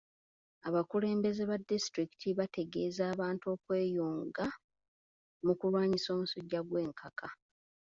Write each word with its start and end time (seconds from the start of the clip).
Abakulembeze 0.67 1.41
ba 1.49 1.57
disitulikiti 1.69 2.27
baategeeza 2.37 3.03
abantu 3.13 3.45
okweyunga 3.55 4.45
mu 5.45 5.53
kulwanyisa 5.59 6.07
omusujja 6.15 6.59
gw'enkaka. 6.67 7.27